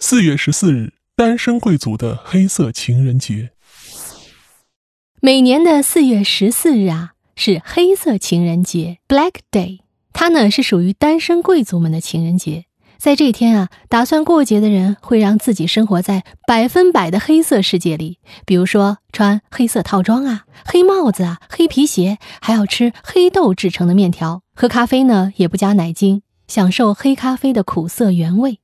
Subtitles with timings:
[0.00, 3.50] 四月十四日，单身贵族的黑色情人节。
[5.20, 9.80] 每年的四月十四日啊，是黑色情人节 （Black Day）。
[10.12, 12.66] 它呢是属于单身贵族们的情人节。
[12.96, 28.60] 在这天啊，打算过节的人会让自己生活在百分百的黑色世界里，比如说穿黑色套装啊、黑帽子啊、黑皮鞋，还要吃黑豆制成的面条，喝咖啡呢也不加奶精，享受黑咖啡的苦涩原味。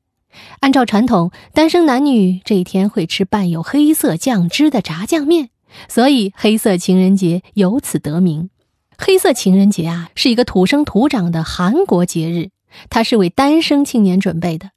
[0.61, 5.51] 按照传统，单身男女这一天会吃伴有黑色酱汁的炸酱面，
[5.89, 8.51] 所以黑色情人节由此得名。
[8.97, 12.51] 黑色情人节啊，是一个土生土长的韩国节日，
[12.91, 14.71] 它是为单身青年准备的。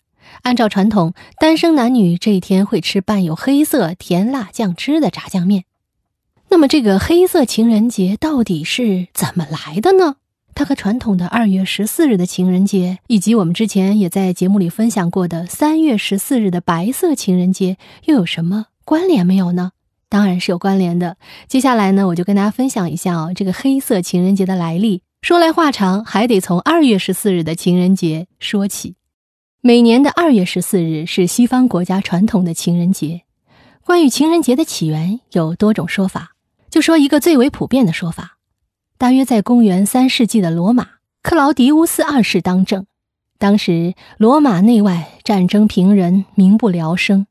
[0.43, 5.63] 按照传统，单身男女这一天会吃伴有黑色甜辣酱汁的炸酱面。
[6.49, 10.15] 那么，这个黑色情人节到底是怎么来的呢？
[10.57, 19.73] 它和传统的二月十四日的情人节，以及我们之前也在节目里分享过的三月十四日的白色情人节，又有什么关联没有呢？
[20.09, 21.15] 当然是有关联的。
[21.47, 25.03] 接下来呢，我就跟大家分享一下哦，这个黑色情人节的来历。
[25.21, 28.95] 说来话长，还得从二月十四日的情人节说起。
[29.61, 33.21] 每年的二月十四日是西方国家传统的情人节。
[33.85, 36.31] 关于情人节的起源，有多种说法，
[36.71, 38.36] 就说一个最为普遍的说法。
[38.99, 40.87] 大约在公元三世纪的罗马，
[41.21, 42.87] 克劳迪乌斯二世当政。
[43.37, 47.27] 当时罗马内外战争频仍，民不聊生。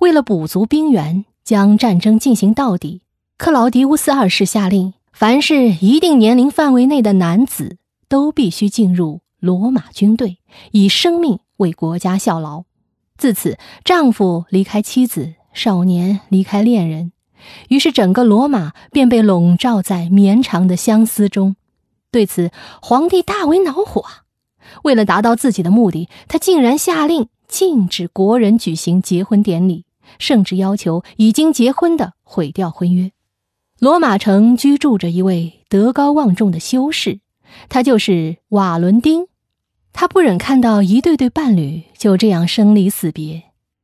[0.00, 3.02] 为了补足兵源，将战争进行到底，
[3.36, 7.76] 克劳迪乌斯二世下令，凡是一定年龄范围内的男子
[8.08, 10.38] 都必须进入罗马军队，
[10.70, 12.64] 以生命为国家效劳。
[13.18, 17.12] 自此，丈夫离开妻子，少年离开恋人。
[17.68, 21.56] 于是，整个罗马便被笼罩在绵长的相思中。
[22.10, 24.04] 对此，皇帝大为恼火。
[24.84, 29.84] 为了达到自己的目的，他竟然下令禁止国人举行结婚典礼，
[30.18, 33.12] 甚至要求已经结婚的毁掉婚约。
[33.78, 37.18] 罗马城居住着一位德高望重的修士，
[37.68, 39.26] 他就是瓦伦丁。
[39.92, 43.42] 他不忍看到一对对伴侣就这样生离死别。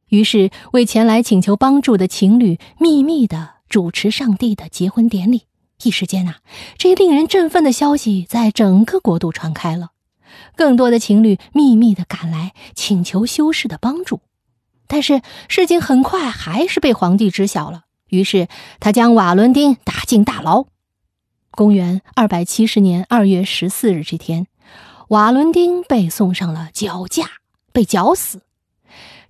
[0.09, 5.43] 于是，为前来请求帮助的情侣秘密的主持上帝的结婚典礼。
[5.83, 6.37] 一时间呐，
[6.77, 9.91] 这令人振奋的消息在整个国度传开了，
[10.57, 14.21] 更多的情侣秘密的赶来请求修士的帮助。
[14.87, 17.85] 但是，事情很快还是被皇帝知晓了。
[18.09, 18.49] 于是，
[18.81, 20.65] 他将瓦伦丁打进大牢。
[21.51, 24.47] 公元二百七十年二月十四日这天，
[25.09, 27.27] 瓦伦丁被送上了绞架，
[27.73, 28.41] 被绞死。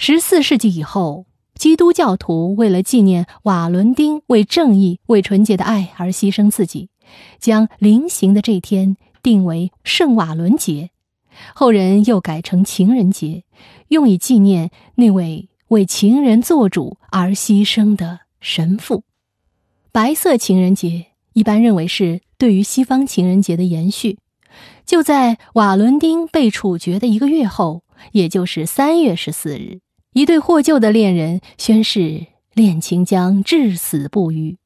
[0.00, 1.26] 十四世纪以后，
[1.56, 6.88] 基督教徒为了纪念瓦伦丁为正义、为纯洁的爱而牺牲自己，
[7.40, 10.90] 将临行的这天定为圣瓦伦节。
[11.52, 13.42] 后人又改成情人节，
[13.88, 19.02] 用以纪念那位为情人做主而牺牲的神父。
[19.90, 24.18] 白色情人节一般认为是对于西方情人节的延续。
[24.86, 27.82] 就在瓦伦丁被处决的一个月后，
[28.12, 29.80] 也就是三月十四日。
[30.18, 34.56] 一对获救的恋人宣誓恋情将至死不渝，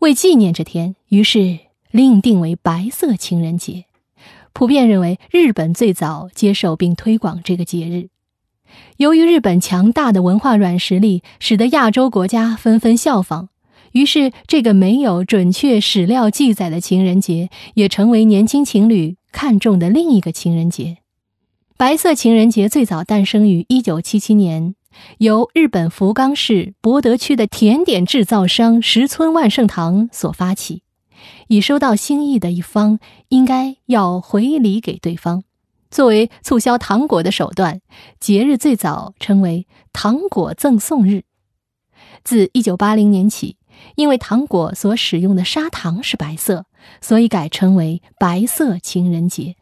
[0.00, 1.60] 为纪念这天，于是
[1.92, 3.84] 另定为白色情人节。
[4.52, 8.08] 普遍认为，日本最早接受并推广这个节日。
[8.96, 13.50] 由于日本强大的文化软实力，使得亚洲国家纷纷效仿，
[13.92, 20.96] 于是这个没有准确史料记载的情人节，也成为年轻情侣看重的另一个情人节。
[21.78, 24.74] 白色情人节最早诞生于一九七七年，
[25.18, 30.82] 由日本福冈市博德区的甜点制造商石村万盛堂所发起。
[31.48, 32.98] 已收到心意的一方
[33.28, 35.42] 应该要回礼给对方，
[35.90, 37.82] 作为促销糖果的手段，
[38.18, 41.24] 节日最早称为糖果赠送日。
[42.24, 43.58] 自一九八零年起，
[43.96, 46.64] 因为糖果所使用的砂糖是白色，
[47.02, 49.56] 所以改称为白色情人节。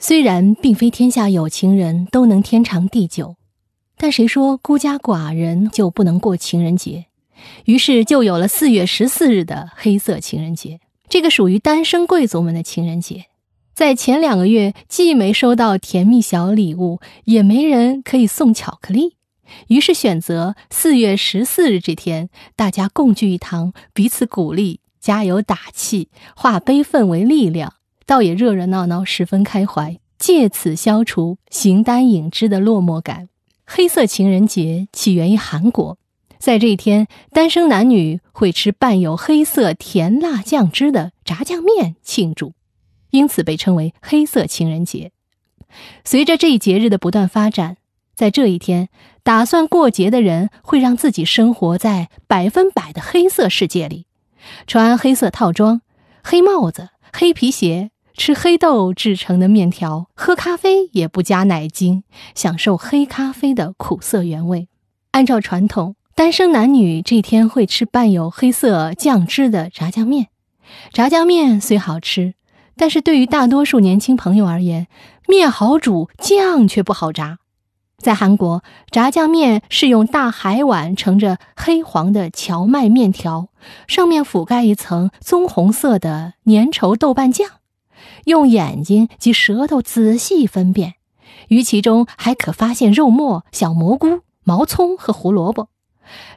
[0.00, 3.34] 虽然并非天下有情人都能天长地久，
[3.96, 7.06] 但谁说孤家寡人就不能过情人节？
[7.64, 10.78] 于是就有了四月十四日的黑色情人节。
[11.08, 13.26] 这个属于单身贵族们的情人节，
[13.74, 19.16] 在前两个月既没收到甜蜜小礼物，也没人可以送巧克力，
[19.66, 27.74] 于是选择四月十四日这天，大家共聚一堂，彼此鼓励、加油打气，化悲愤为力量。
[28.08, 33.28] 倒也热热闹闹，十分开怀，借此消除形单影只的落寞感。
[33.66, 35.98] 黑色情人节起源于韩国，
[36.38, 42.54] 在这一天，单身男女会吃伴有黑色甜辣酱汁的炸酱面庆祝，
[43.10, 45.12] 因此被称为黑色情人节。
[46.02, 47.76] 随着这一节日的不断发展，
[48.16, 48.88] 在这一天，
[49.22, 54.06] 打算过节的人会让自己生活在百分百的黑色世界里，
[54.66, 55.82] 穿黑色套装、
[56.24, 62.02] 黑帽子、黑皮鞋，吃黑豆制成的面条，喝咖啡也不加奶精，
[62.34, 64.66] 享受黑咖啡的苦涩原味。
[65.12, 70.26] 按照传统，单身男女这天会吃伴有黑色酱汁的炸酱面。
[70.92, 72.34] 炸酱面虽好吃，
[72.76, 74.88] 但是对于大多数年轻朋友而言，
[75.28, 77.38] 面好煮，酱却不好炸。
[77.98, 83.48] 在韩国，炸酱面是用大海碗盛着黑黄的荞麦面条，
[83.86, 87.48] 上面覆盖一层棕红色的粘稠豆瓣酱，
[88.24, 90.94] 用眼睛及舌头仔细分辨，
[91.48, 94.20] 于其中还可发现肉末、小蘑菇。
[94.44, 95.68] 毛葱和胡萝卜，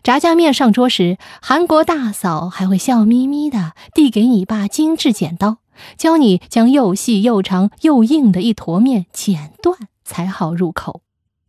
[0.03, 5.59] 炸酱面上桌时，韩国大嫂还会笑眯眯地递给你一把精致剪刀，
[5.97, 11.03] 教你将又细又长又硬的一坨面剪断才好入口。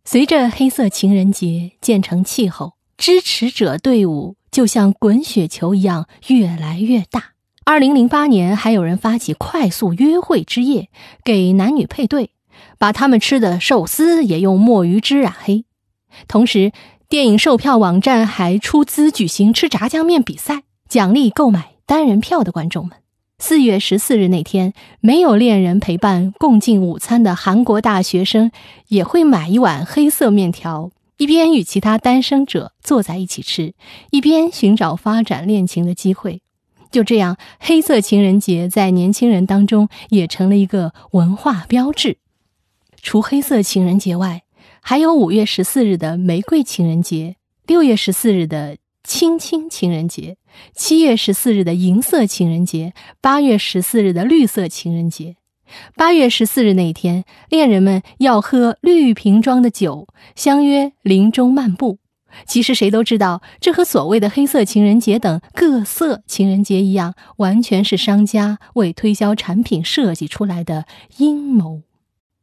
[0.04, 7.31] 随着黑色情人节渐成气候，支持者队伍就像滚雪球一样越来越大。
[7.64, 10.88] 二零零八年，还有人发起快速约会之夜，
[11.24, 12.30] 给男女配对，
[12.76, 15.64] 把他们吃的寿司也用墨鱼汁染黑。
[16.26, 16.72] 同时，
[17.08, 22.98] 电影售票网站还出资举行吃炸酱面比赛，奖励购买单人票的观众们。
[23.38, 28.50] 四月十四日那天，没有恋人陪伴共进午餐的韩国大学生
[28.88, 33.74] 也会买一碗黑色面条，一边与其他单身者坐在一起吃，
[34.10, 36.40] 一边寻找发展恋情的机会。
[36.92, 42.18] 就这样，黑色情人节在年轻人当中也成了一个文化标志。
[43.02, 44.42] 除黑色情人节外，
[44.80, 47.36] 还有五月十四日的玫瑰情人节，
[47.66, 50.36] 六月十四日的青青情人节，
[50.74, 55.36] 七月十四日的银色情人节，八月十四日的绿色情人节。
[55.96, 60.06] 八月十四日那一天，恋人们要喝绿瓶装的酒，
[60.36, 61.98] 相约林中漫步。
[62.46, 70.86] 其实谁都知道，这和所谓的黑色情人节等各色情人节一样，完全是商家为推销产品设计出来的
[71.18, 71.82] 阴谋。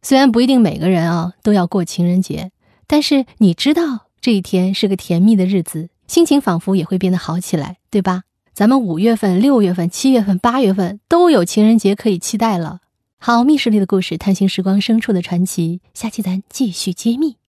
[0.01, 2.51] 虽然不一定每个人啊都要过情人节，
[2.87, 8.23] 但是你知道这一天是个甜蜜的日子，心情仿佛也会变得好起来，对吧？
[8.53, 12.79] 咱们五月份、六月份、七月份、八月份都有情人节可以期待了。
[13.17, 17.35] 好，密室里的故事，探寻时光深处的传奇，下期咱继续揭秘。